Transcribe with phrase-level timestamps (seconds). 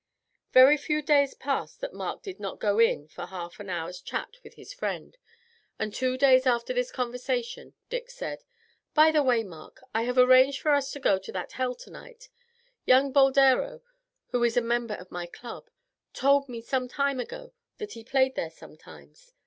[0.51, 4.37] Very few days passed that Mark did not go in for half an hour's chat
[4.43, 5.15] with his friend,
[5.77, 8.43] and two days after this conversation Dick said:
[8.95, 12.29] "By the way, Mark, I have arranged for us to go to that hell tonight;
[12.83, 13.83] young Boldero,
[14.29, 15.69] who is a member of my club,
[16.13, 19.35] told me some time ago that he played there sometimes.